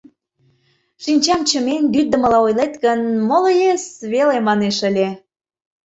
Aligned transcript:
«Шинчам 1.03 1.39
чымен, 1.49 1.83
лӱддымыла 1.95 2.39
ойлет 2.45 2.73
гын, 2.83 2.99
«Молоес!» 3.27 3.83
веле 4.11 4.37
манеш 4.47 4.77
ыле... 4.89 5.07